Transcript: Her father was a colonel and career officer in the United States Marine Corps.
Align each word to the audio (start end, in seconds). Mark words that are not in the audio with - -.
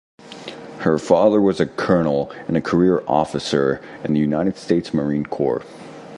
Her 0.79 0.97
father 0.97 1.39
was 1.39 1.59
a 1.59 1.67
colonel 1.67 2.31
and 2.47 2.65
career 2.65 3.03
officer 3.07 3.79
in 4.03 4.13
the 4.13 4.19
United 4.19 4.57
States 4.57 4.95
Marine 4.95 5.27
Corps. 5.27 5.61